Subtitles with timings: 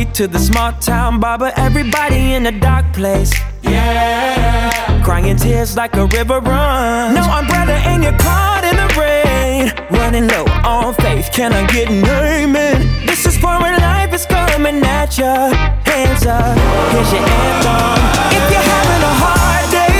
[0.00, 3.32] Street to the small town barber, everybody in a dark place.
[3.60, 7.14] Yeah, crying tears like a river run.
[7.14, 9.68] No umbrella and you're caught in the rain.
[9.90, 13.06] Running low on faith, can I get an amen?
[13.06, 15.52] This is for when life is coming at ya.
[15.84, 16.56] Hands up,
[16.92, 18.00] here's your anthem.
[18.36, 19.98] If you're having a hard day,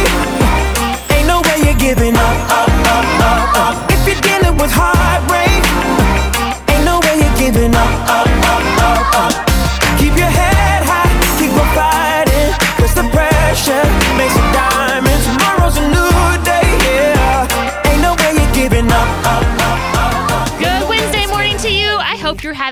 [1.14, 3.74] ain't no way you're giving up, up, up, up, up.
[3.92, 5.60] If you're dealing with heartbreak,
[6.72, 9.29] ain't no way you're giving up, up, up, up, up.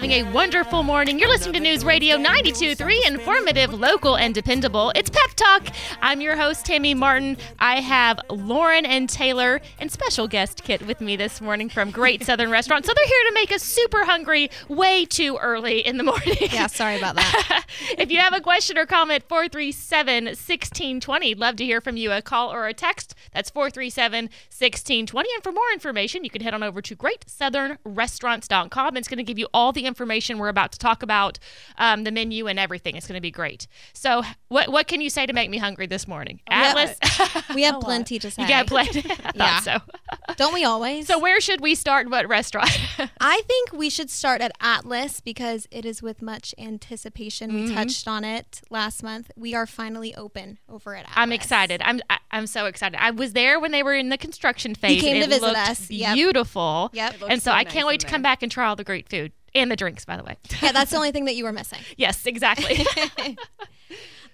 [0.09, 1.19] Having a wonderful morning.
[1.19, 4.91] You're listening to News Radio 92.3, informative, local, and dependable.
[4.95, 5.69] It's Talk.
[6.03, 7.37] I'm your host, Tammy Martin.
[7.61, 12.25] I have Lauren and Taylor and special guest Kit with me this morning from Great
[12.25, 12.85] Southern Restaurant.
[12.85, 16.35] So they're here to make us super hungry way too early in the morning.
[16.41, 17.65] Yeah, sorry about that.
[17.99, 21.37] if you have a question or comment, 437 1620.
[21.37, 22.11] Love to hear from you.
[22.11, 23.15] A call or a text.
[23.33, 25.29] That's 437 1620.
[25.35, 28.97] And for more information, you can head on over to greatsouthernrestaurants.com.
[28.97, 31.39] It's going to give you all the information we're about to talk about,
[31.77, 32.97] um, the menu and everything.
[32.97, 33.69] It's going to be great.
[33.93, 36.41] So, what what can you say to make me hungry this morning?
[36.49, 36.99] Atlas?
[37.55, 38.43] We have plenty to say.
[38.43, 39.01] you got plenty.
[39.11, 39.61] I thought Yeah.
[39.61, 39.79] so.
[40.37, 41.07] Don't we always?
[41.07, 42.11] So, where should we start?
[42.11, 42.71] What restaurant?
[43.21, 47.51] I think we should start at Atlas because it is with much anticipation.
[47.51, 47.65] Mm-hmm.
[47.69, 49.31] We touched on it last month.
[49.37, 51.15] We are finally open over at Atlas.
[51.17, 51.81] I'm excited.
[51.85, 53.01] I'm I, I'm so excited.
[53.03, 55.01] I was there when they were in the construction phase.
[55.01, 55.87] came to it visit looked us.
[55.89, 56.91] Beautiful.
[56.93, 57.15] Yep.
[57.15, 58.77] It And so, so I nice can't wait in to come back and try all
[58.77, 60.37] the great food and the drinks, by the way.
[60.63, 61.79] Yeah, that's the only thing that you were missing.
[61.97, 62.85] yes, exactly.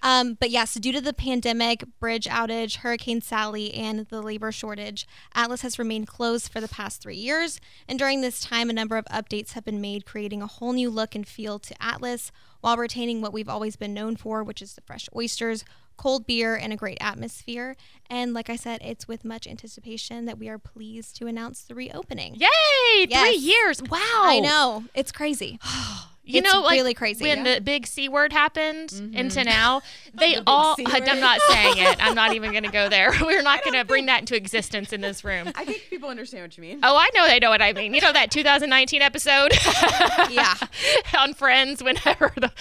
[0.01, 5.07] Um, but yes, due to the pandemic, bridge outage, Hurricane Sally, and the labor shortage,
[5.33, 7.59] Atlas has remained closed for the past three years.
[7.87, 10.89] And during this time, a number of updates have been made, creating a whole new
[10.89, 14.73] look and feel to Atlas while retaining what we've always been known for, which is
[14.73, 15.63] the fresh oysters,
[15.97, 17.75] cold beer, and a great atmosphere.
[18.09, 21.75] And like I said, it's with much anticipation that we are pleased to announce the
[21.75, 22.35] reopening.
[22.35, 23.05] Yay!
[23.05, 23.81] Three years.
[23.81, 23.99] Wow.
[24.01, 24.85] I know.
[24.93, 25.59] It's crazy.
[26.27, 27.23] You It's know, like really crazy.
[27.23, 27.55] when Yeah.
[27.55, 29.81] the big C word happened into now,
[30.15, 30.75] they all.
[30.85, 32.03] I'm not saying it.
[32.03, 33.11] I'm not even going to go there.
[33.21, 35.51] We're not going to bring that into existence in this room.
[35.55, 36.79] I think people understand what you mean.
[36.81, 37.93] Oh, I know they know what I mean.
[37.93, 39.51] You know that 2019 episode?
[40.31, 40.55] Yeah.
[41.17, 42.51] on Friends whenever the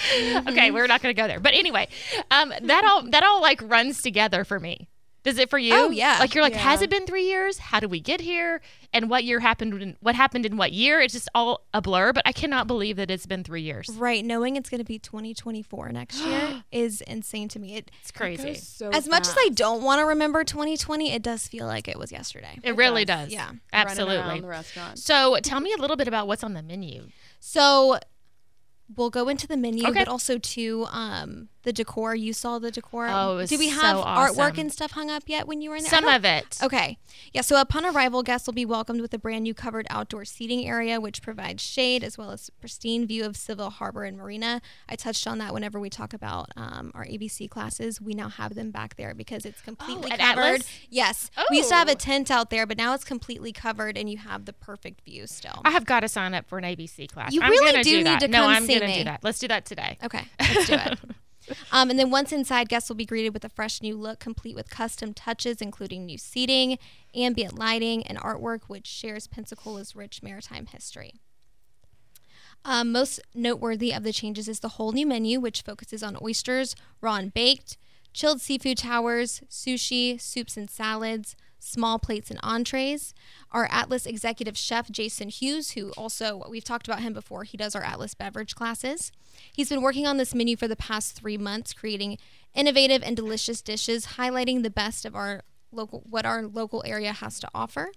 [0.48, 1.40] Okay, we're not going to go there.
[1.40, 1.88] But anyway,
[2.30, 4.88] um that all that all like runs together for me.
[5.24, 5.74] Does it for you?
[5.74, 6.18] Oh, yeah.
[6.20, 7.58] Like you're like, has it been three years?
[7.58, 8.60] How did we get here?
[8.92, 9.80] And what year happened?
[9.82, 11.00] In, what happened in what year?
[11.00, 12.12] It's just all a blur.
[12.12, 13.88] But I cannot believe that it's been three years.
[13.88, 17.76] Right, knowing it's going to be 2024 next year is insane to me.
[17.76, 18.48] It, It's crazy.
[18.50, 21.88] Goes so as much as I don't want to remember 2020, it does feel like
[21.88, 22.58] it was yesterday.
[22.62, 23.24] It really does.
[23.24, 23.32] does.
[23.32, 23.46] Yeah.
[23.46, 24.16] Running absolutely.
[24.16, 24.98] around the restaurant.
[24.98, 27.08] So tell me a little bit about what's on the menu.
[27.40, 27.98] So
[28.96, 30.00] we'll go into the menu, Okay.
[30.00, 32.14] but also to um, the decor.
[32.14, 33.08] You saw the decor.
[33.10, 34.36] Oh, it was Did we so have awesome.
[34.36, 35.90] artwork and stuff hung up yet when you were in there?
[35.90, 36.58] Some of it.
[36.62, 36.98] Okay.
[37.32, 40.66] Yeah, so upon arrival, guests will be welcomed with a brand new covered outdoor seating
[40.68, 44.60] area, which provides shade as well as pristine view of Seville Harbor and Marina.
[44.88, 48.00] I touched on that whenever we talk about um, our ABC classes.
[48.00, 50.40] We now have them back there because it's completely at covered.
[50.42, 50.68] Atlas?
[50.90, 51.30] Yes.
[51.50, 51.92] We used to have Oh.
[51.92, 55.26] a tent out there, but now it's completely covered and you have the perfect view
[55.26, 55.62] still.
[55.64, 57.32] I have got to sign up for an ABC class.
[57.32, 58.98] You I'm really do do need to no, come I'm see gonna me.
[58.98, 59.20] do that.
[59.22, 59.98] Let's do that today.
[60.02, 60.98] Okay, let's do it.
[61.72, 64.54] Um, and then once inside, guests will be greeted with a fresh new look, complete
[64.56, 66.78] with custom touches, including new seating,
[67.14, 71.20] ambient lighting, and artwork, which shares Pensacola's rich maritime history.
[72.64, 76.74] Um, most noteworthy of the changes is the whole new menu, which focuses on oysters,
[77.02, 77.76] raw and baked,
[78.14, 83.14] chilled seafood towers, sushi, soups and salads, small plates and entrees.
[83.50, 87.74] Our Atlas executive chef, Jason Hughes, who also, we've talked about him before, he does
[87.74, 89.10] our Atlas beverage classes.
[89.52, 92.18] He's been working on this menu for the past three months, creating
[92.54, 97.40] innovative and delicious dishes, highlighting the best of our local, what our local area has
[97.40, 97.90] to offer.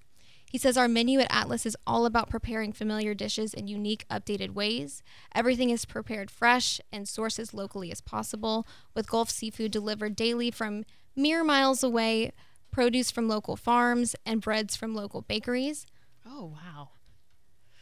[0.50, 4.52] He says our menu at Atlas is all about preparing familiar dishes in unique, updated
[4.52, 5.04] ways.
[5.36, 10.50] Everything is prepared fresh and sourced as locally as possible, with Gulf seafood delivered daily
[10.50, 10.86] from
[11.18, 12.32] mere miles away,
[12.72, 15.86] produce from local farms, and breads from local bakeries.
[16.26, 16.90] Oh wow.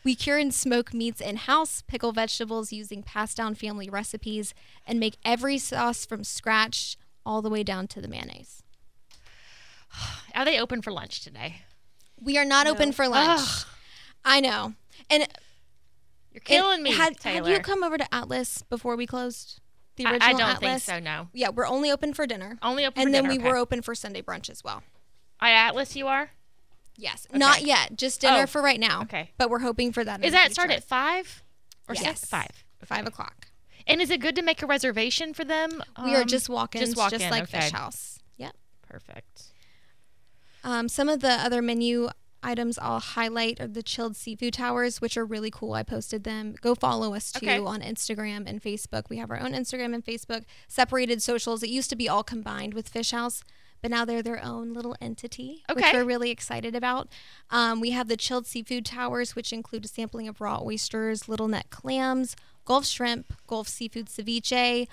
[0.03, 4.53] We cure and smoke meats in house, pickle vegetables using passed down family recipes,
[4.85, 6.95] and make every sauce from scratch
[7.25, 8.61] all the way down to the mayonnaise.
[10.35, 11.61] Are they open for lunch today?
[12.21, 13.41] We are not open for lunch.
[13.41, 13.65] Ugh.
[14.23, 14.73] I know.
[15.09, 15.27] And
[16.31, 17.49] You're killing me, Had, Taylor.
[17.49, 19.59] had you come over to Atlas before we closed?
[19.97, 20.59] The I- original I, don't Atlas?
[20.59, 20.99] think so.
[20.99, 21.29] No.
[21.33, 22.57] Yeah, we're only open for dinner.
[22.61, 23.49] Only open and then dinner, we okay.
[23.49, 24.83] were open for Sunday brunch as well.
[25.41, 26.31] At Atlas, you are.
[26.97, 27.27] Yes.
[27.33, 27.97] Not yet.
[27.97, 29.01] Just dinner Oh, for right now.
[29.03, 29.31] okay.
[29.37, 30.23] But we're hoping for that.
[30.23, 31.43] in that start at five
[31.89, 32.03] or Yes.
[32.21, 32.25] six?
[32.29, 32.65] Five.
[32.85, 33.47] Five o'clock.
[33.87, 35.83] And is it good to make a reservation for them?
[36.03, 37.61] we are Um, just walk-ins, just just, like okay.
[37.61, 38.19] Fish House.
[38.37, 38.55] Yep.
[38.87, 39.43] Perfect.
[40.63, 42.09] Um, some of the other menu
[42.45, 45.73] items I'll highlight are the chilled seafood towers, which are really cool.
[45.73, 46.55] I posted them.
[46.61, 47.57] Go follow us too Okay.
[47.59, 49.09] on Instagram and Facebook.
[49.09, 51.63] We have our own Instagram and Facebook, separated socials.
[51.63, 53.43] It used to be all combined with Fish House,
[53.81, 57.09] but now they're their own little entity, which we're really excited about.
[57.49, 61.47] Um, we have the chilled seafood towers, which include a sampling of raw oysters, little
[61.47, 64.87] neck clams, Gulf shrimp, Gulf seafood ceviche,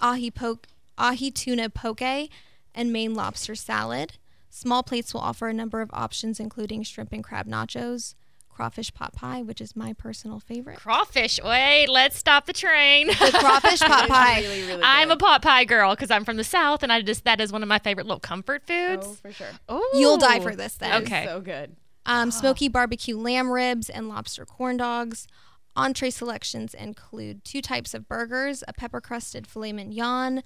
[0.00, 0.66] ahi poke,
[0.98, 2.28] ahi tuna poke,
[2.74, 4.18] and Maine lobster salad.
[4.54, 8.14] Small plates will offer a number of options, including shrimp and crab nachos,
[8.50, 10.76] crawfish pot pie, which is my personal favorite.
[10.76, 11.40] Crawfish.
[11.42, 13.06] Wait, let's stop the train.
[13.06, 14.42] The crawfish pot pie.
[14.42, 17.24] Really, really I'm a pot pie girl because I'm from the south, and I just
[17.24, 19.06] that is one of my favorite little comfort foods.
[19.08, 19.48] Oh, for sure.
[19.70, 21.02] Oh, You'll die for this then.
[21.02, 21.24] Okay.
[21.24, 21.74] So good.
[22.04, 25.26] Um, smoky barbecue lamb ribs and lobster corn dogs.
[25.74, 30.42] Entree selections include two types of burgers, a pepper crusted filet mignon,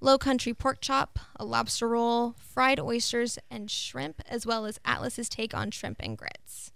[0.00, 5.28] low country pork chop, a lobster roll, fried oysters, and shrimp, as well as Atlas's
[5.28, 6.72] take on shrimp and grits.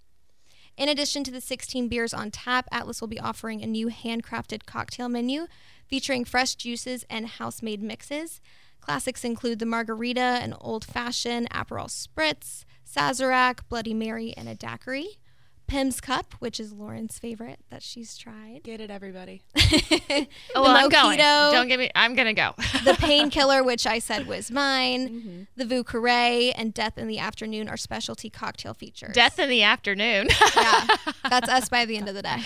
[0.77, 4.65] In addition to the 16 beers on tap, Atlas will be offering a new handcrafted
[4.65, 5.47] cocktail menu
[5.87, 8.41] featuring fresh juices and house made mixes.
[8.81, 15.19] Classics include the margarita, an old fashioned Aperol Spritz, Sazerac, Bloody Mary, and a daiquiri.
[15.71, 18.63] Pimm's Cup, which is Lauren's favorite that she's tried.
[18.65, 19.43] Get it, everybody.
[20.57, 21.19] Oh, well, the I'm going.
[21.19, 21.53] mojito.
[21.53, 21.91] Don't get me.
[21.95, 22.55] I'm gonna go.
[22.85, 25.09] the Painkiller, which I said was mine.
[25.09, 25.43] Mm-hmm.
[25.57, 29.15] The Vieux Carré and Death in the Afternoon are specialty cocktail features.
[29.15, 30.29] Death in the afternoon.
[30.57, 30.87] Yeah,
[31.31, 32.39] that's us by the end of the day.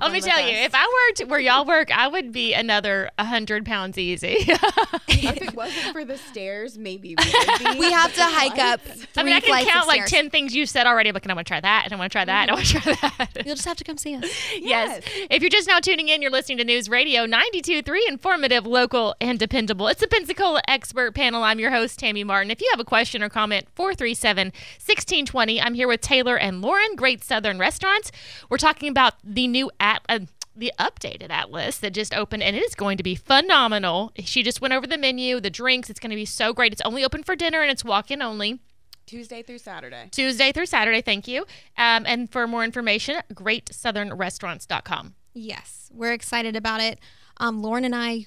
[0.00, 3.66] Let me tell you, if I worked where y'all work, I would be another hundred
[3.66, 4.36] pounds easy.
[4.38, 7.78] if it wasn't for the stairs, maybe we would be.
[7.78, 8.80] We have to hike up.
[9.16, 11.10] I mean, I three can flights count like ten things you said already.
[11.10, 12.66] I'm like, I want to try that, and I want to try that, I want
[12.66, 13.30] to try that.
[13.44, 14.24] You'll just have to come see us.
[14.54, 15.02] Yes.
[15.30, 19.38] If you're just now tuning in, you're listening to News Radio 92.3, informative, local, and
[19.38, 19.88] dependable.
[19.88, 21.42] It's the Pensacola Expert Panel.
[21.42, 22.50] I'm your host, Tammy Martin.
[22.50, 25.60] If you have a question or comment, 437-1620.
[25.62, 28.10] I'm here with Taylor and Lauren, Great Southern Restaurants.
[28.48, 30.02] We're talking about the new at.
[30.08, 30.20] Uh,
[30.56, 34.12] the updated atlas that just opened and it is going to be phenomenal.
[34.20, 35.90] She just went over the menu, the drinks.
[35.90, 36.72] It's going to be so great.
[36.72, 38.60] It's only open for dinner and it's walk-in only.
[39.06, 40.08] Tuesday through Saturday.
[40.10, 41.00] Tuesday through Saturday.
[41.00, 41.42] Thank you.
[41.76, 45.14] Um, and for more information, greatsouthernrestaurants.com.
[45.34, 46.98] Yes, we're excited about it.
[47.38, 48.26] Um, Lauren and I.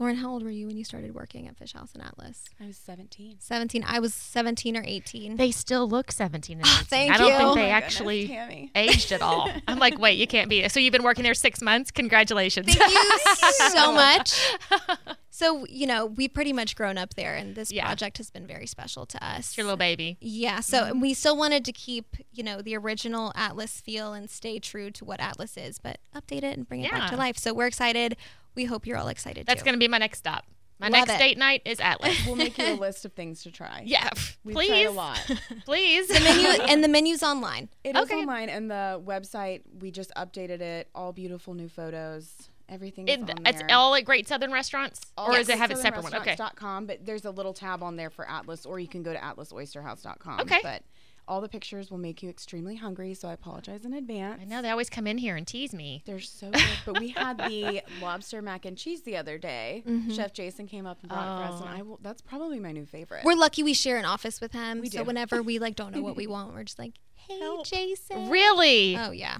[0.00, 2.46] Lauren, how old were you when you started working at Fish House and Atlas?
[2.58, 3.36] I was 17.
[3.38, 3.84] 17.
[3.86, 5.36] I was 17 or 18.
[5.36, 6.86] They still look 17 and ah, 18.
[6.86, 7.32] Thank I don't you.
[7.36, 9.50] think Oh they my actually goodness, aged at all.
[9.68, 10.66] I'm like, wait, you can't be.
[10.70, 11.90] So you've been working there six months?
[11.90, 12.74] Congratulations.
[12.74, 14.40] Thank you so much.
[15.32, 17.86] So, you know, we pretty much grown up there, and this Yeah.
[17.86, 19.56] project has been very special to us.
[19.56, 20.18] Your little baby.
[20.20, 20.90] Yeah, so mm-hmm.
[20.90, 24.90] and we still wanted to keep, you know, the original Atlas feel and stay true
[24.90, 27.38] to what Atlas is, but update it and bring it back to life.
[27.38, 28.18] So we're excited.
[28.54, 30.44] We hope you're all excited That's going to be my next stop.
[30.78, 31.18] My Love next it.
[31.18, 32.16] date night is Atlas.
[32.26, 33.82] We'll make you a list of things to try.
[33.84, 34.08] yeah,
[34.44, 34.68] We've please.
[34.68, 35.30] tried a lot.
[35.66, 36.08] Please.
[36.10, 37.68] And the menu and the menu's online.
[37.84, 38.14] It is Okay.
[38.14, 40.88] online, and the website we just updated it.
[40.94, 42.48] All beautiful new photos.
[42.66, 45.00] Everything is It, on it's all at Great Southern Restaurants?
[45.18, 46.14] or does it have a separate one?
[46.14, 46.36] Okay.
[46.54, 49.18] Com, but there's a little tab on there for Atlas, or you can go to
[49.18, 50.40] atlasoysterhouse.com.
[50.40, 50.60] Okay.
[50.62, 50.82] But
[51.28, 54.40] all the pictures will make you extremely hungry, so I apologize in advance.
[54.42, 56.02] I know they always come in here and tease me.
[56.06, 56.62] They're so good.
[56.84, 59.84] but we had the lobster mac and cheese the other day.
[59.86, 60.10] Mm-hmm.
[60.12, 61.78] Chef Jason came up and brought it for us, and Oh.
[61.78, 63.24] I will, that's probably my new favorite.
[63.24, 64.80] We're lucky we share an office with him.
[64.80, 65.04] We so do.
[65.04, 67.66] whenever we like don't know what we want, we're just like, "Hey, Help.
[67.66, 68.96] Jason." Really?
[68.96, 69.38] Oh yeah.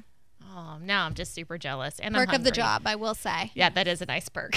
[0.52, 2.00] Oh, now I'm just super jealous.
[2.00, 3.52] And I'm Perk of the job, I will say.
[3.54, 4.52] Yeah, that is a nice perk.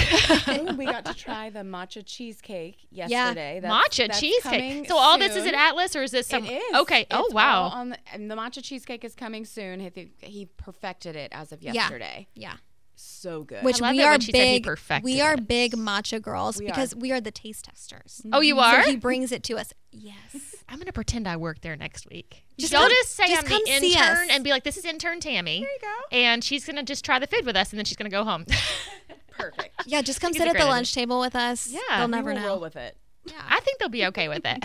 [0.77, 3.59] We got to try the matcha cheesecake yesterday.
[3.61, 4.87] That's- matcha that's cheesecake.
[4.87, 5.53] So all this is soon.
[5.53, 6.45] at Atlas, or is this some?
[6.45, 6.75] It is.
[6.75, 7.05] Okay.
[7.11, 7.63] oh wow.
[7.65, 9.79] On the, and the matcha cheesecake is coming soon.
[9.79, 11.73] He, he perfected it as of Yeah.
[11.73, 12.27] yesterday.
[12.33, 12.55] Yeah.
[12.95, 13.63] So good.
[13.63, 15.03] Which love we it are when she said he big.
[15.03, 15.47] We are it.
[15.47, 16.97] big matcha girls We because are.
[16.99, 18.21] we are the taste testers.
[18.31, 18.83] oh, you are.
[18.83, 19.73] So he brings it to us.
[19.91, 20.55] Yes.
[20.69, 22.43] I'm gonna pretend I work there next week.
[22.59, 25.19] Just Don't come- just say just I'm the intern and be like, "This is intern
[25.19, 26.15] Tammy," there you go.
[26.17, 28.45] and she's gonna just try the food with us, and then she's gonna go home.
[29.31, 29.83] Perfect.
[29.87, 31.67] Yeah, just come sit at the great lunch table with us.
[31.69, 32.61] Yeah, They'll never we will roll know.
[32.61, 32.95] with it.
[33.25, 33.41] Yeah.
[33.47, 34.63] I think they'll be okay with it.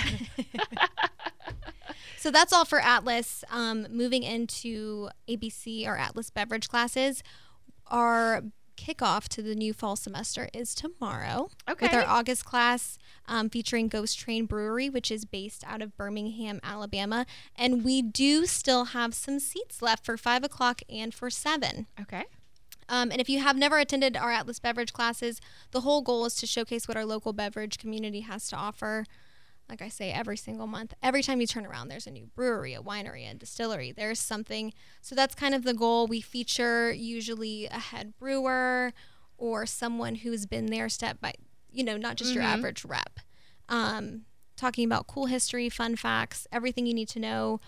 [2.20, 3.44] So that's all for Atlas.
[3.49, 7.23] Um, moving into ABC or Atlas beverage classes,
[7.88, 8.42] our
[8.76, 14.18] kickoff to the new fall semester is tomorrow with our August class um, featuring Ghost
[14.18, 17.26] Train Brewery, which is based out of Birmingham, Alabama.
[17.57, 21.87] And we do still have some seats left for five o'clock and for seven.
[22.00, 22.25] okay.
[22.88, 25.40] Um, and if you have never attended our Atlas beverage classes,
[25.73, 29.04] the whole goal is to showcase what our local beverage community has to offer.
[29.68, 30.94] Like I say, every single month.
[31.02, 33.92] Every time you turn around, there's a new brewery, a winery, a distillery.
[33.92, 34.72] There's something.
[35.02, 36.06] So that's kind of the goal.
[36.06, 38.92] We feature usually a head brewer
[39.37, 41.34] or someone who's been there step by,
[41.70, 43.20] you know, not just your average rep.
[43.68, 44.22] Um,
[44.56, 47.60] talking about cool history, fun facts, everything you need to know.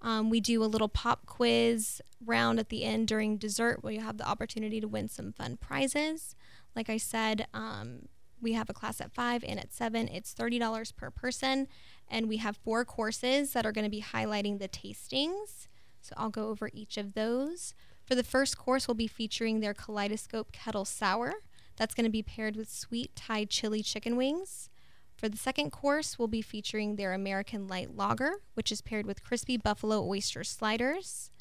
[0.00, 4.00] Um, we do a little pop quiz round at the end during dessert where you
[4.00, 6.36] have the opportunity to win some fun prizes.
[6.76, 8.06] Like I said, um,
[8.40, 10.08] we have a class at five and at seven.
[10.08, 11.68] It's $30 per person.
[12.08, 15.68] And we have four courses that are going to be highlighting the tastings.
[16.00, 17.74] So I'll go over each of those.
[18.06, 21.34] For the first course, we'll be featuring their Kaleidoscope Kettle Sour.
[21.76, 24.70] That's going to be paired with sweet Thai chili chicken wings.
[25.16, 29.24] For the second course, we'll be featuring their American Light Lager, which is paired with
[29.24, 31.32] crispy buffalo oyster sliders.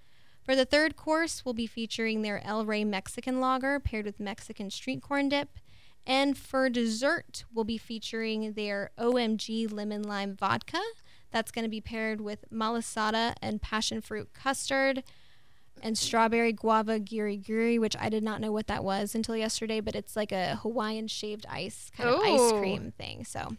[0.43, 4.71] For the third course, we'll be featuring their El Rey Mexican Lager paired with Mexican
[4.71, 5.59] street corn dip.
[6.07, 10.79] And for dessert, we'll be featuring their OMG Lemon Lime Vodka.
[11.31, 15.03] That's going to be paired with malasada and passion fruit custard
[15.83, 19.81] and strawberry guava giri giri, which I did not know what that was until yesterday,
[19.81, 23.25] but it's like a Hawaiian shaved ice kind of ice cream thing.
[23.25, 23.57] So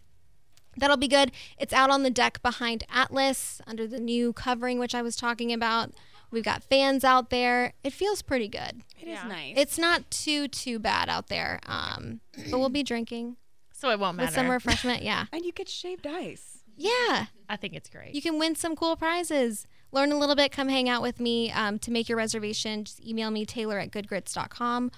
[0.75, 1.31] that'll be good.
[1.59, 5.53] It's out on the deck behind Atlas under the new covering, which I was talking
[5.53, 5.91] about.
[6.31, 7.73] We've got fans out there.
[7.83, 8.83] It feels pretty good.
[8.99, 9.27] It is Yeah.
[9.27, 9.53] nice.
[9.57, 11.59] It's not too too bad out there.
[11.65, 13.37] Um, but we'll be drinking
[13.73, 14.27] So it won't matter.
[14.27, 15.01] with some refreshment.
[15.03, 16.63] Yeah, and you get shaved ice.
[16.77, 17.25] yeah.
[17.51, 18.13] I think it's great.
[18.13, 19.65] You can win some cool prizes.
[19.91, 20.51] Learn a little bit.
[20.51, 21.51] Come hang out with me.
[21.51, 24.91] Um, to make your reservation, just email me, Taylor at goodgrits.com.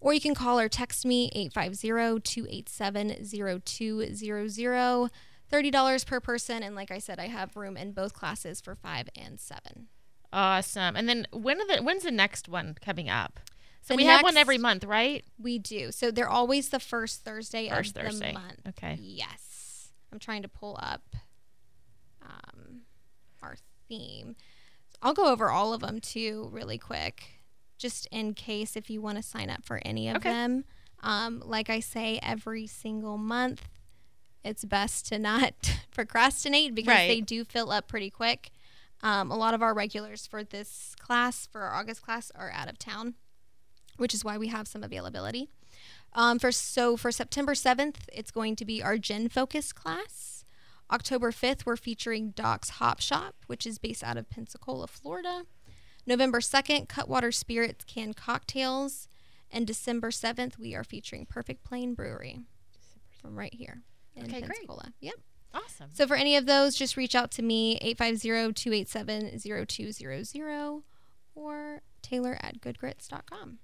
[0.00, 5.10] Or you can call or text me, 850 287 0200.
[5.50, 6.62] $30 per person.
[6.62, 9.88] And like I said, I have room in both classes for five and seven.
[10.32, 10.96] Awesome.
[10.96, 13.40] And then when are the when's the next one coming up?
[13.82, 15.24] So The we have one every month, right?
[15.38, 15.92] We do.
[15.92, 18.28] So they're always the first Thursday First of Thursday.
[18.34, 18.60] the month.
[18.68, 18.98] Okay.
[19.00, 19.88] Yes.
[20.12, 21.16] I'm trying to pull up
[22.22, 22.82] um,
[23.42, 23.56] our
[23.88, 24.36] theme.
[25.02, 27.24] I'll go over all of them too, really quick,
[27.78, 30.30] just in case if you want to sign up for any of Okay.
[30.30, 30.64] them.
[31.02, 33.68] Um, like I say, every single month,
[34.44, 35.54] it's best to not
[35.92, 37.08] procrastinate because Right.
[37.08, 38.50] they do fill up pretty quick.
[39.02, 42.68] Um, a lot of our regulars for this class, for our August class, are out
[42.68, 43.14] of town,
[43.96, 45.48] which is why we have some availability.
[46.14, 50.44] Um, for so for September seventh, it's going to be our Gin Focus class.
[50.90, 55.42] October fifth, we're featuring Doc's Hop Shop, which is based out of Pensacola, Florida.
[56.06, 59.06] November second, Cutwater Spirits canned cocktails,
[59.50, 62.40] and December seventh, we are featuring Perfect Plain Brewery
[63.20, 63.82] from right here
[64.16, 64.50] in Okay, great.
[64.66, 64.92] Pensacola.
[65.00, 65.14] Yep.
[65.54, 65.90] Awesome.
[65.92, 70.82] So for any of those, just reach out to me, 850-287-0200
[71.34, 73.58] or taylor at goodgrits.com.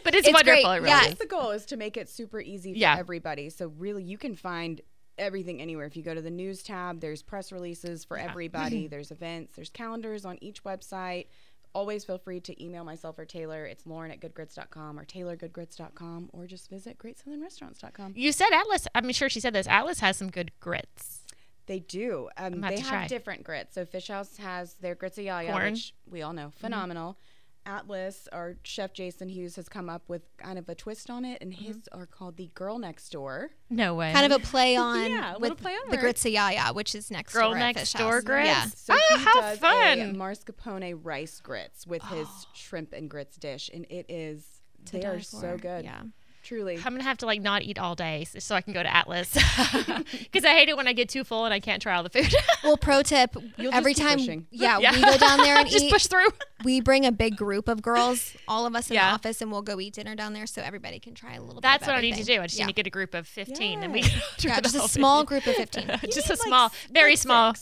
[0.04, 0.62] but it's, It's wonderful.
[0.62, 0.64] great.
[0.64, 1.06] It really Yeah.
[1.06, 1.14] is.
[1.18, 2.96] The goal is to make it super easy for Yeah.
[2.98, 3.50] everybody.
[3.50, 4.80] So really you can find
[5.16, 5.86] everything anywhere.
[5.86, 9.70] If you go to the news tab, there's press releases for everybody, there's events, there's
[9.70, 11.26] calendars on each website.
[11.74, 13.66] Always feel free to email myself or Taylor.
[13.66, 18.12] It's Lauren at goodgrits.com or taylorgoodgrits.com or just visit greatsouthernrestaurants.com.
[18.16, 18.86] You said Atlas.
[18.94, 19.66] I'm sure she said this.
[19.66, 21.22] Atlas has some good grits.
[21.66, 22.28] They do.
[22.36, 23.06] Um, they have try.
[23.06, 23.74] different grits.
[23.74, 25.72] So Fish House has their grits of yaya, Corn.
[25.72, 27.18] which we all know, phenomenal.
[27.66, 31.38] Atlas, our chef Jason Hughes has come up with kind of a twist on it,
[31.40, 31.64] and mm-hmm.
[31.64, 33.50] his are called the Girl Next Door.
[33.71, 34.12] No way.
[34.12, 36.02] kind of a play on Yeah, a with play on the words.
[36.02, 38.25] grits of Yaya, which is next Girl door at Next Fish Door House.
[38.25, 38.47] grits?
[38.49, 38.64] Yeah.
[38.75, 40.16] So ah, he how does a fun.
[40.16, 44.44] mascarpone rice grits with his shrimp and grits dish, and it is
[44.87, 45.85] To they die are so good.
[45.85, 46.02] Yeah.
[46.44, 46.76] Truly.
[46.76, 49.32] I'm gonna have to like not eat all day so I can go to Atlas
[49.32, 52.10] because I hate it when I get too full and I can't try all the
[52.10, 52.32] food.
[52.62, 54.18] Well, pro tip: You'll every time,
[54.50, 54.92] yeah, Yeah.
[54.92, 55.92] we go down there and Just eat.
[55.92, 56.28] push through.
[56.64, 59.08] We bring a big group of girls, all of us in Yeah.
[59.10, 61.60] the office, and we'll go eat dinner down there, so everybody can try a little.
[61.60, 62.40] That's bit of what I need to do.
[62.40, 62.64] I just yeah.
[62.66, 64.08] need to get a group of 15 and we Yeah.
[64.08, 64.20] can
[64.50, 65.26] Yeah, the just a small thing.
[65.26, 65.88] group of fifteen.
[66.04, 67.54] just a like, small, very like small.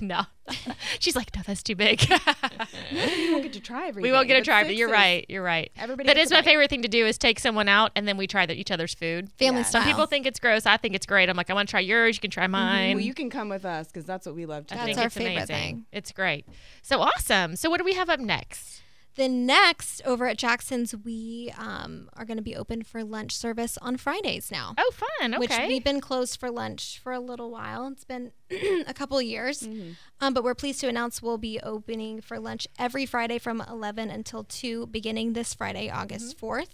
[0.00, 0.22] no.
[0.98, 2.08] She's like, no, that's too big.
[2.90, 4.02] you won't get to try everything.
[4.02, 5.26] we won't get to try, but you're right.
[5.28, 5.70] You're right.
[5.76, 6.44] Everybody That gets is a my bite.
[6.46, 8.94] favorite thing to do is take someone out and then we try the, each other's
[8.94, 9.30] food.
[9.32, 9.64] Family Yeah.
[9.64, 9.82] style.
[9.82, 10.66] Some people think it's gross.
[10.66, 11.28] I think it's great.
[11.28, 12.16] I'm like, I want to try yours.
[12.16, 12.52] You can try mm-hmm.
[12.52, 12.96] mine.
[12.96, 14.94] Well, you can come with us because that's what we love to I That's do.
[14.94, 15.56] think our it's favorite amazing.
[15.56, 15.86] thing.
[15.92, 16.46] It's great.
[16.82, 17.56] So awesome.
[17.56, 18.82] So what do we have up next?
[19.16, 23.78] Then next, over at Jackson's, we um, are going to be open for lunch service
[23.80, 24.74] on Fridays now.
[24.76, 25.34] Oh, fun.
[25.34, 25.38] Okay.
[25.38, 27.88] Which we've been closed for lunch for a little while.
[27.88, 28.32] It's been
[28.86, 29.62] a couple of years.
[29.62, 29.92] Mm-hmm.
[30.20, 34.10] Um, but we're pleased to announce we'll be opening for lunch every Friday from 11
[34.10, 36.68] until 2, beginning this Friday, August 4th.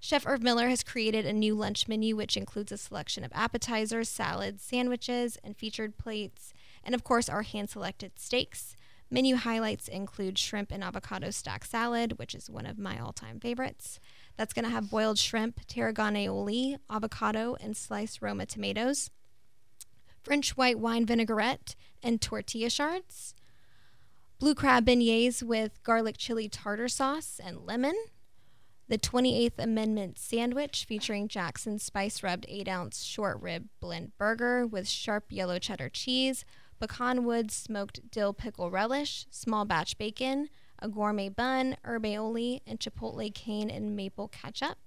[0.00, 4.08] Chef Irv Miller has created a new lunch menu, which includes a selection of appetizers,
[4.08, 6.54] salads, sandwiches, and featured plates,
[6.84, 8.76] and of course, our hand selected steaks.
[9.10, 13.38] Menu highlights include shrimp and avocado stack salad, which is one of my all time
[13.38, 14.00] favorites.
[14.36, 19.10] That's going to have boiled shrimp, tarragon aioli, avocado, and sliced Roma tomatoes,
[20.22, 23.34] French white wine vinaigrette, and tortilla shards,
[24.40, 27.94] blue crab beignets with garlic chili tartar sauce and lemon,
[28.88, 34.88] the 28th Amendment sandwich featuring Jackson's spice rubbed 8 ounce short rib blend burger with
[34.88, 36.44] sharp yellow cheddar cheese,
[36.78, 42.78] pecan wood smoked dill pickle relish, small batch bacon, a gourmet bun, herb aioli, and
[42.78, 44.78] chipotle cane and maple ketchup.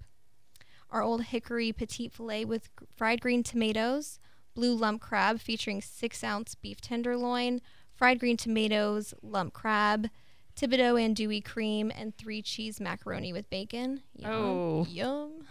[0.90, 4.20] Our old hickory petite filet with g- fried green tomatoes,
[4.56, 7.62] blue lump crab featuring 6 ounce beef tenderloin,
[7.94, 10.10] fried green tomatoes, lump crab,
[10.56, 14.02] Thibodeau andouille cream, and three cheese macaroni with bacon.
[14.16, 14.86] Yum, Oh.
[14.90, 15.46] Yum.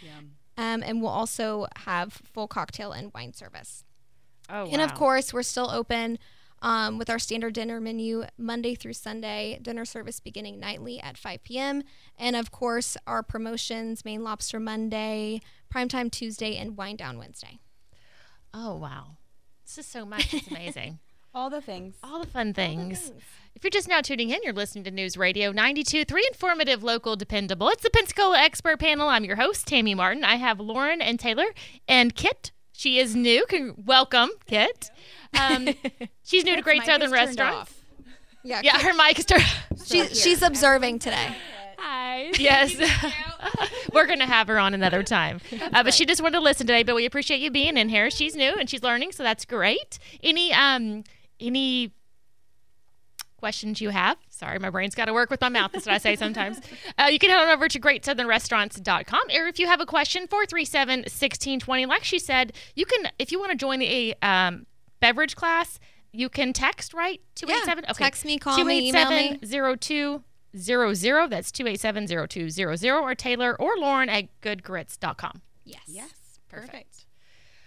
[0.00, 0.32] Yum.
[0.56, 3.84] Um, and we'll also have full cocktail and wine service.
[4.52, 6.18] Oh, And of course, we're still open
[6.60, 11.42] um, with our standard dinner menu Monday through Sunday, dinner service beginning nightly at 5
[11.42, 11.82] p.m.
[12.18, 15.40] And of course, our promotions Maine Lobster Monday,
[15.74, 17.58] Primetime Tuesday, and Wine Down Wednesday.
[18.54, 19.16] Oh, wow.
[19.64, 20.32] This is so much.
[20.34, 20.98] It's amazing.
[21.34, 21.94] All the things.
[22.04, 23.10] All the fun things.
[23.54, 27.70] If you're just now tuning in, you're listening to News Radio 92.3, informative, local, dependable.
[27.70, 29.08] It's the Pensacola Expert Panel.
[29.08, 30.24] I'm your host, Tammy Martin.
[30.24, 31.46] I have Lauren and Taylor
[31.88, 32.52] and Kit.
[32.82, 33.46] She is new.
[33.48, 34.90] Con- welcome, Kit.
[35.40, 35.68] Um,
[36.24, 37.74] she's new to Great Southern is turned Restaurants.
[38.42, 39.44] Yeah, Yeah, her mic is turned.
[39.84, 41.36] she, she's observing today.
[41.78, 42.32] Hi.
[42.40, 42.74] Yes.
[43.92, 45.40] We're going to have her on another time.
[45.72, 48.10] Uh, but she just wanted to listen today, but we appreciate you being in here.
[48.10, 50.00] She's new and she's learning, so that's great.
[50.20, 51.04] Any um
[51.38, 51.92] any
[53.42, 54.18] questions you have?
[54.30, 55.72] Sorry, my brain's got to work with my mouth.
[55.72, 56.60] That's what I say sometimes.
[56.98, 59.22] Uh, you can head on over to greatsouthernrestaurants.com.
[59.34, 61.86] Or if you have a question, 437 1620.
[61.86, 64.66] Like she said, you can, if you want to join the um,
[65.00, 65.80] beverage class,
[66.12, 67.20] you can text, right?
[67.34, 67.84] 287?
[67.88, 69.38] Yeah, text me, call me, email me.
[69.42, 71.30] 287-0200.
[71.30, 75.42] That's 287-0200 or Taylor or Lauren at goodgrits.com.
[75.64, 75.82] Yes.
[75.86, 76.12] Yes.
[76.48, 76.70] Perfect.
[76.72, 77.01] Perfect.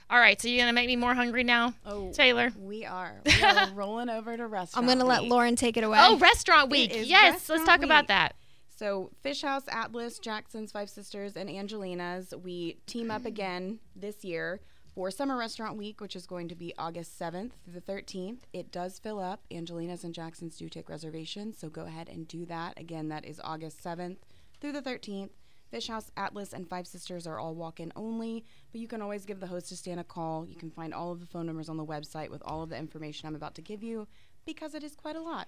[0.09, 2.51] All right, so you're going to make me more hungry now, Oh, Taylor?
[2.59, 3.15] we are.
[3.25, 4.83] We are rolling over to restaurant.
[4.83, 5.31] I'm going to let week.
[5.31, 5.97] Lauren take it away.
[5.99, 6.91] Oh, restaurant week.
[6.95, 8.35] is Yes, let's restaurant talk about that.
[8.77, 14.59] So, Fish House, Atlas, Jackson's Five Sisters, and Angelina's, we team up again this year
[14.93, 18.39] for Summer Restaurant Week, which is going to be August 7th through the 13th.
[18.53, 19.41] It does fill up.
[19.51, 22.79] Angelina's and Jackson's do take reservations, so go ahead and do that.
[22.79, 24.17] Again, that is August 7th
[24.61, 25.29] through the 13th.
[25.69, 29.25] Fish House, Atlas, and Five Sisters are all walk in only, but you can always
[29.25, 30.45] give the hostess stand a call.
[30.47, 32.77] You can find all of the phone numbers on the website with all of the
[32.77, 34.07] information I'm about to give you
[34.45, 35.47] because it is quite a lot.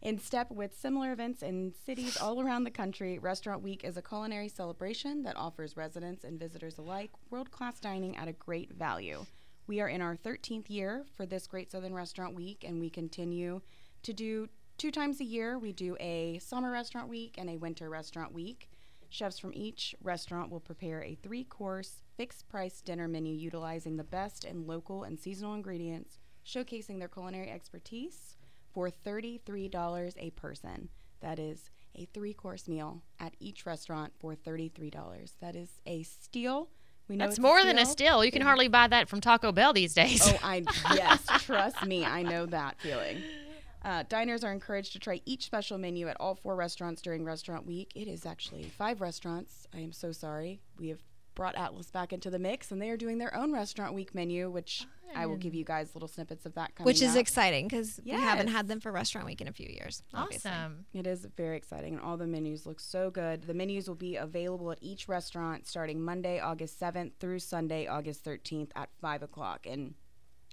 [0.00, 4.02] In step with similar events in cities all around the country, Restaurant Week is a
[4.02, 9.24] culinary celebration that offers residents and visitors alike world class dining at a great value.
[9.68, 13.60] We are in our 13th year for this Great Southern Restaurant Week, and we continue
[14.02, 15.56] to do two times a year.
[15.56, 18.68] We do a summer restaurant week and a winter restaurant week.
[19.12, 24.04] Chefs from each restaurant will prepare a three course, fixed price dinner menu utilizing the
[24.04, 28.38] best in local and seasonal ingredients, showcasing their culinary expertise
[28.72, 30.88] for $33 a person.
[31.20, 35.34] That is a three course meal at each restaurant for $33.
[35.42, 36.70] That is a steal.
[37.06, 38.24] We know That's it's more than a steal.
[38.24, 40.22] You can It- hardly buy that from Taco Bell these days.
[40.24, 43.22] Oh, I yes, trust me, I know that feeling.
[43.84, 47.66] Uh, diners are encouraged to try each special menu at all four restaurants during Restaurant
[47.66, 47.90] Week.
[47.94, 49.66] It is actually five restaurants.
[49.74, 50.60] I am so sorry.
[50.78, 51.00] We have
[51.34, 54.50] brought Atlas back into the mix, and they are doing their own Restaurant Week menu,
[54.50, 57.20] which I will give you guys little snippets of that coming Which is up.
[57.20, 60.02] exciting because we haven't had them for Restaurant Week in a few years.
[60.14, 60.50] obviously.
[60.50, 60.84] awesome.
[60.94, 63.42] It is very exciting, and all the menus look so good.
[63.44, 68.24] The menus will be available at each restaurant starting Monday, August 7th through Sunday, August
[68.24, 69.66] 13th at 5 o'clock.
[69.66, 69.94] And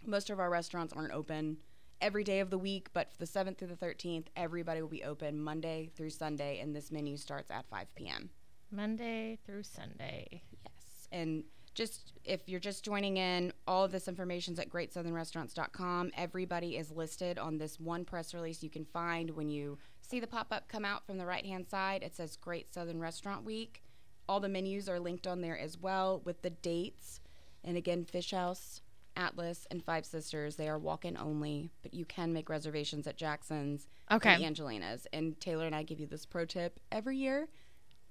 [0.05, 1.57] most of our restaurants aren't open
[2.01, 5.03] every day of the week, but for the 7th through the 13th, everybody will be
[5.03, 8.29] open Monday through Sunday, and this menu starts at 5 p.m.
[8.71, 10.41] Monday through Sunday.
[10.63, 11.07] Yes.
[11.11, 16.11] And just if you're just joining in, all of this information is at greatsouthernrestaurants.com.
[16.17, 20.27] Everybody is listed on this one press release you can find when you see the
[20.27, 22.03] pop up come out from the right hand side.
[22.03, 23.83] It says Great Southern Restaurant Week.
[24.27, 27.19] All the menus are linked on there as well with the dates.
[27.63, 28.81] And again, Fish House,
[29.19, 30.55] Atlas and Five Sisters.
[30.55, 34.33] They are walk-in only, but you can make reservations at Jackson's Okay.
[34.35, 35.05] and Angelina's.
[35.13, 37.49] And Taylor and I give you this pro tip every year.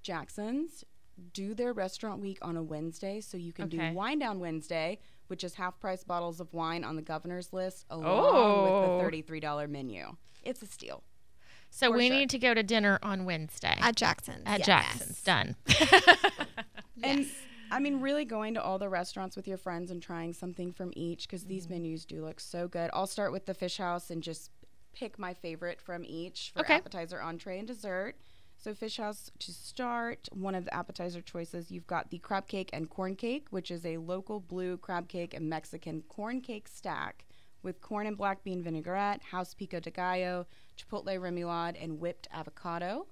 [0.02, 0.84] Jackson's
[1.32, 3.88] do their restaurant week on a Wednesday, so you can Okay.
[3.90, 8.06] do Wine Down Wednesday, which is half-price bottles of wine on the governor's list, along
[8.06, 8.62] Oh.
[8.62, 9.00] with the oh.
[9.00, 10.16] thirty-three dollar menu.
[10.44, 11.02] It's a steal.
[11.70, 12.16] So For we sure.
[12.16, 14.44] need to go to dinner on Wednesday At Jackson's.
[14.46, 14.66] at yes.
[14.66, 15.22] Jackson's.
[15.22, 15.56] Done.
[17.02, 17.26] And
[17.70, 20.92] I mean, really going to all the restaurants with your friends and trying something from
[20.96, 21.74] each because these Mm-hmm.
[21.74, 22.90] menus do look so good.
[22.92, 24.50] I'll start with the fish house and just
[24.94, 26.74] pick my favorite from each for Okay.
[26.74, 28.16] appetizer, entree, and dessert.
[28.60, 32.70] So, fish house to start, one of the appetizer choices, you've got the crab cake
[32.72, 37.24] and corn cake, which is a local blue crab cake and Mexican corn cake stack
[37.62, 43.06] with corn and black bean vinaigrette, house pico de gallo, chipotle remoulade, and whipped avocado.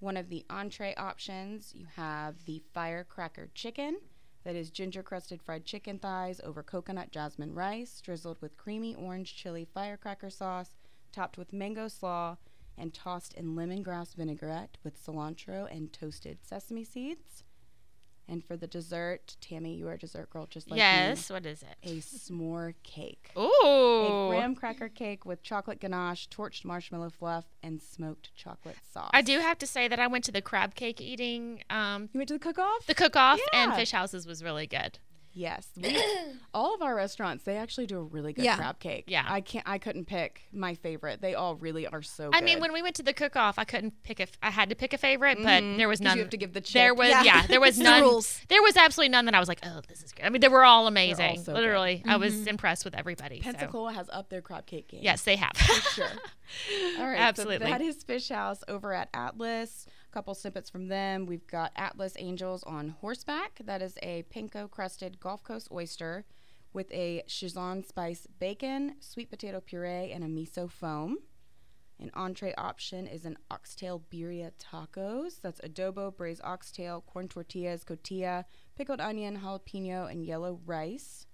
[0.00, 3.98] One of the entree options, you have the firecracker chicken.
[4.44, 9.34] That is ginger crusted fried chicken thighs over coconut jasmine rice, drizzled with creamy orange
[9.34, 10.70] chili firecracker sauce,
[11.10, 12.36] topped with mango slaw,
[12.76, 17.42] and tossed in lemongrass vinaigrette with cilantro and toasted sesame seeds.
[18.30, 21.30] And for the dessert, Tammy, you are a dessert girl just like yes.
[21.30, 21.76] What is it?
[21.82, 23.30] A s'more cake.
[23.38, 23.48] Ooh.
[23.64, 29.10] A graham cracker cake with chocolate ganache, torched marshmallow fluff, and smoked chocolate sauce.
[29.14, 32.18] I do have to say that I went to the crab cake eating, um, You
[32.18, 32.86] went to the cook-off?
[32.86, 34.98] the cook off, and Fish Houses was really good.
[35.38, 35.96] Yes, we,
[36.54, 38.56] all of our restaurants they actually do a really good Yeah.
[38.56, 39.04] crab cake.
[39.06, 39.24] Yeah.
[39.28, 39.66] I can't.
[39.68, 41.20] I couldn't pick my favorite.
[41.20, 42.30] They all really are so.
[42.32, 42.44] I good.
[42.44, 44.24] mean, when we went to the cook off, I couldn't pick a.
[44.24, 45.76] f- I had to pick a favorite, but mm-hmm.
[45.78, 46.16] there was 'Cause none.
[46.16, 46.96] you have to give the There chip.
[46.98, 47.22] was yeah.
[47.22, 47.46] Yeah.
[47.46, 48.02] there was It's the none.
[48.02, 48.40] rules.
[48.48, 50.26] There was absolutely none that I was like, oh, this is good.
[50.26, 51.38] I mean, they were all amazing.
[51.38, 51.54] so good.
[51.60, 52.48] Literally, I was mm-hmm.
[52.48, 53.40] impressed with everybody.
[53.40, 53.52] so.
[53.52, 55.00] Pensacola has up their crab cake game.
[55.04, 55.52] Yes, they have.
[55.56, 56.06] For sure.
[56.98, 57.66] All right, Absolutely.
[57.66, 59.86] So that is Fish House over at Atlas.
[60.18, 61.26] Couple snippets from them.
[61.26, 63.60] We've got Atlas Angels on horseback.
[63.64, 66.24] That is a panko crusted Gulf Coast oyster
[66.72, 71.18] with a Shizan spice bacon, sweet potato puree, and a miso foam.
[72.00, 75.40] An entree option is an oxtail birria tacos.
[75.40, 78.42] That's adobo, braised oxtail, corn tortillas, cotija,
[78.74, 81.27] pickled onion, jalapeno, and yellow rice.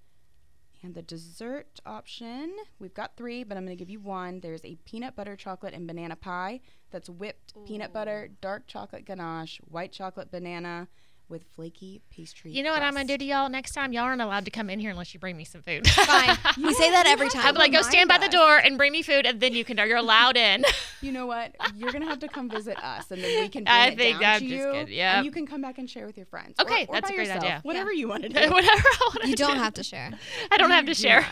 [0.85, 4.41] And the dessert option, we've got three, but I'm going to give you one.
[4.41, 9.63] There's a peanut butter chocolate and banana pie that's whipped peanut butter, dark chocolate ganache,
[9.65, 10.89] white chocolate banana
[11.29, 12.51] with flaky pastry.
[12.53, 13.93] You know what I'm gonna do to y'all next time?
[13.93, 15.87] Y'all aren't allowed to come in here unless you bring me some food.
[15.89, 16.37] Fine.
[16.63, 17.47] we say that every time.
[17.47, 19.79] I'm like, go stand by the door and bring me food, and then you can.
[19.79, 20.65] You're allowed in.
[21.01, 21.55] You know what?
[21.77, 24.21] You're gonna have to come visit us, and then we can bring I it think
[24.21, 24.97] down I'm to just you.
[24.97, 25.17] Yep.
[25.17, 26.59] and you can come back and share with your friends.
[26.59, 27.61] Okay, or, or that's a great yourself, idea.
[27.63, 28.41] Whatever you want to do.
[28.51, 29.15] Whatever I want.
[29.17, 29.23] To.
[29.25, 29.29] Do.
[29.29, 30.13] You don't have to share.
[30.51, 31.27] I don't have to share.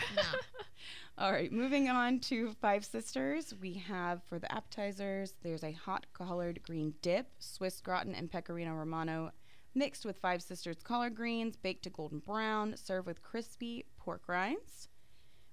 [1.17, 3.53] All right, moving on to Five Sisters.
[3.61, 8.73] We have for the appetizers, there's a hot collard green dip, Swiss gratin and pecorino
[8.73, 9.31] romano,
[9.75, 14.89] mixed with Five Sisters collard greens, baked to golden brown, served with crispy pork rinds.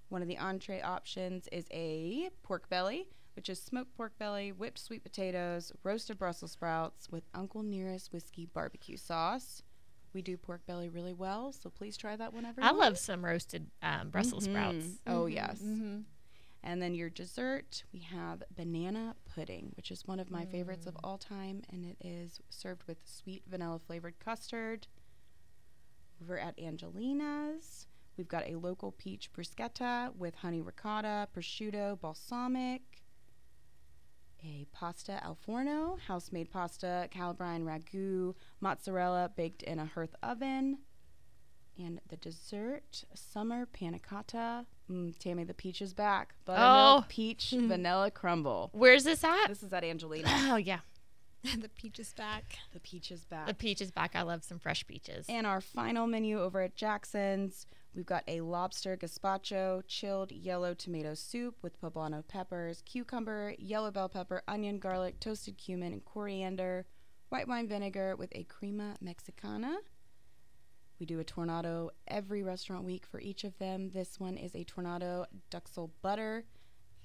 [0.09, 4.79] One of the entree options is a pork belly, which is smoked pork belly, whipped
[4.79, 9.63] sweet potatoes, roasted Brussels sprouts with Uncle Nearest whiskey barbecue sauce.
[10.13, 12.61] We do pork belly really well, so please try that whenever.
[12.61, 14.85] I you love some roasted um, Brussels sprouts.
[14.85, 14.99] Mm.
[15.07, 15.61] Oh yes.
[15.63, 16.01] Mm-hmm.
[16.63, 20.95] And then your dessert, we have banana pudding, which is one of my favorites of
[20.95, 21.01] mm.
[21.05, 24.87] all time, and it is served with sweet vanilla flavored custard.
[26.23, 33.01] Over at Angelina's, we've got a local peach bruschetta with honey ricotta, prosciutto, balsamic,
[34.43, 40.79] a pasta al forno, house made pasta, calabrine ragu, mozzarella baked in a hearth oven.
[41.79, 44.66] And the dessert, summer panna cotta.
[44.90, 46.35] Mm, Tammy, the peach is back.
[46.44, 47.07] Buttermilk Oh.
[47.09, 48.70] peach vanilla crumble.
[48.72, 49.46] Where's this at?
[49.48, 50.29] This is at Angelina.
[50.53, 50.81] Oh yeah,
[51.59, 52.57] the peach is back.
[52.72, 53.46] the peach is back.
[53.46, 54.16] the peach is back.
[54.16, 55.26] I love some fresh peaches.
[55.29, 61.14] And our final menu over at Jackson's, we've got a lobster gazpacho, chilled yellow tomato
[61.14, 66.85] soup with poblano peppers, cucumber, yellow bell pepper, onion, garlic, toasted cumin, and coriander,
[67.29, 69.76] white wine vinegar with a crema mexicana.
[71.01, 73.91] We do a tournedo every restaurant week for each of them.
[73.95, 76.45] This one is a tournedo duxelles butter.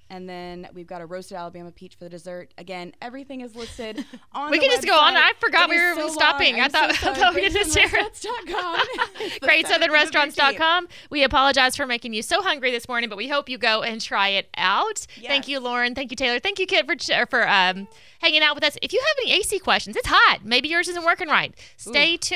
[0.08, 2.54] And then we've got a roasted Alabama peach for the dessert.
[2.58, 5.16] Again, everything is listed on We can just go on.
[5.16, 6.60] I forgot It we were so stopping.
[6.60, 7.88] I I'm thought- so I thought we could just share.
[7.88, 8.80] GreatSouthernRestaurants.com.
[9.18, 10.10] It's the 7th to the 13th.
[10.12, 10.88] GreatSouthernRestaurant.com.
[11.10, 14.00] We apologize for making you so hungry this morning, but we hope you go and
[14.00, 15.06] try it out.
[15.24, 15.94] Thank you, Lauren.
[15.96, 16.38] Thank you, Taylor.
[16.38, 17.88] Thank you, Kit, for for um,
[18.20, 18.76] hanging out with us.
[18.82, 20.40] If you have any AC questions, it's hot.
[20.44, 21.52] Maybe yours isn't working right.
[21.76, 22.26] Stay tuned.